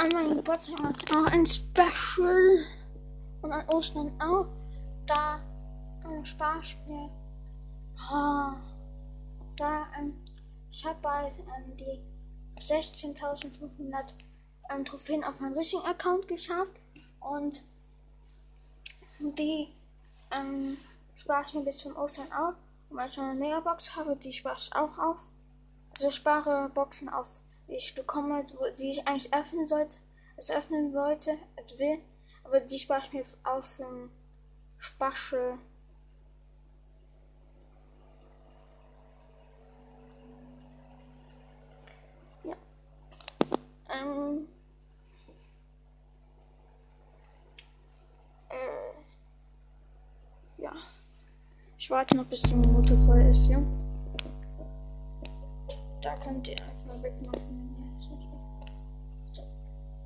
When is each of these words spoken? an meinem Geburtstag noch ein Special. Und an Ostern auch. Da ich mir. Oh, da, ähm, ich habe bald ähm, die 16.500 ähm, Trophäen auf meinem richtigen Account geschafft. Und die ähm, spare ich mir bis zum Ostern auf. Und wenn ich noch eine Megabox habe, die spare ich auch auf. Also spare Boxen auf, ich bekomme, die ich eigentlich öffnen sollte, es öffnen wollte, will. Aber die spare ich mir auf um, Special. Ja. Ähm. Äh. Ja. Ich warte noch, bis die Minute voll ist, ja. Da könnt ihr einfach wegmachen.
an 0.00 0.08
meinem 0.12 0.36
Geburtstag 0.36 1.12
noch 1.12 1.26
ein 1.32 1.46
Special. 1.46 2.64
Und 3.42 3.52
an 3.52 3.68
Ostern 3.70 4.12
auch. 4.20 4.46
Da 5.06 5.40
ich 6.62 6.78
mir. 6.86 7.10
Oh, 8.10 8.52
da, 9.56 9.86
ähm, 9.98 10.14
ich 10.70 10.84
habe 10.84 10.98
bald 11.02 11.32
ähm, 11.40 11.76
die 11.76 12.00
16.500 12.60 14.14
ähm, 14.70 14.84
Trophäen 14.84 15.24
auf 15.24 15.40
meinem 15.40 15.56
richtigen 15.56 15.84
Account 15.84 16.28
geschafft. 16.28 16.80
Und 17.20 17.64
die 19.20 19.68
ähm, 20.30 20.76
spare 21.16 21.44
ich 21.46 21.54
mir 21.54 21.64
bis 21.64 21.78
zum 21.78 21.96
Ostern 21.96 22.32
auf. 22.32 22.54
Und 22.90 22.98
wenn 22.98 23.08
ich 23.08 23.16
noch 23.16 23.24
eine 23.24 23.38
Megabox 23.38 23.96
habe, 23.96 24.16
die 24.16 24.32
spare 24.32 24.56
ich 24.56 24.74
auch 24.74 24.98
auf. 24.98 25.26
Also 25.94 26.10
spare 26.10 26.70
Boxen 26.70 27.08
auf, 27.08 27.40
ich 27.76 27.94
bekomme, 27.94 28.44
die 28.78 28.90
ich 28.90 29.06
eigentlich 29.06 29.32
öffnen 29.34 29.66
sollte, 29.66 29.98
es 30.36 30.50
öffnen 30.50 30.92
wollte, 30.94 31.36
will. 31.78 31.98
Aber 32.44 32.60
die 32.60 32.78
spare 32.78 33.00
ich 33.02 33.12
mir 33.12 33.24
auf 33.44 33.78
um, 33.80 34.10
Special. 34.78 35.58
Ja. 42.42 42.56
Ähm. 43.88 44.48
Äh. 48.48 49.02
Ja. 50.58 50.72
Ich 51.78 51.90
warte 51.90 52.16
noch, 52.16 52.24
bis 52.26 52.42
die 52.42 52.54
Minute 52.54 52.96
voll 52.96 53.22
ist, 53.22 53.46
ja. 53.48 53.62
Da 56.02 56.14
könnt 56.16 56.48
ihr 56.48 56.56
einfach 56.60 57.00
wegmachen. 57.04 57.71